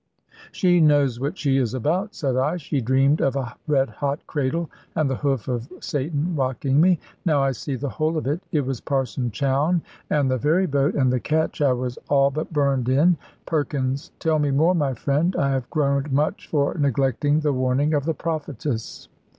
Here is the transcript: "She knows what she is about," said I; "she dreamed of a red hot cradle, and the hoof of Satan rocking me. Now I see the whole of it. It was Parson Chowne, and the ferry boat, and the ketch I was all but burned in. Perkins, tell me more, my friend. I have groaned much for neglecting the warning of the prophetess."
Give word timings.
"She 0.51 0.81
knows 0.81 1.19
what 1.19 1.37
she 1.37 1.57
is 1.57 1.75
about," 1.75 2.15
said 2.15 2.35
I; 2.35 2.57
"she 2.57 2.81
dreamed 2.81 3.21
of 3.21 3.35
a 3.35 3.53
red 3.67 3.87
hot 3.89 4.25
cradle, 4.25 4.67
and 4.95 5.07
the 5.07 5.17
hoof 5.17 5.47
of 5.47 5.71
Satan 5.79 6.35
rocking 6.35 6.81
me. 6.81 6.97
Now 7.23 7.43
I 7.43 7.51
see 7.51 7.75
the 7.75 7.87
whole 7.89 8.17
of 8.17 8.25
it. 8.25 8.41
It 8.51 8.65
was 8.65 8.81
Parson 8.81 9.29
Chowne, 9.29 9.83
and 10.09 10.31
the 10.31 10.39
ferry 10.39 10.65
boat, 10.65 10.95
and 10.95 11.13
the 11.13 11.19
ketch 11.19 11.61
I 11.61 11.73
was 11.73 11.99
all 12.09 12.31
but 12.31 12.51
burned 12.51 12.89
in. 12.89 13.15
Perkins, 13.45 14.11
tell 14.17 14.39
me 14.39 14.49
more, 14.49 14.73
my 14.73 14.95
friend. 14.95 15.35
I 15.35 15.51
have 15.51 15.69
groaned 15.69 16.11
much 16.11 16.47
for 16.47 16.73
neglecting 16.73 17.41
the 17.41 17.53
warning 17.53 17.93
of 17.93 18.05
the 18.05 18.15
prophetess." 18.15 19.07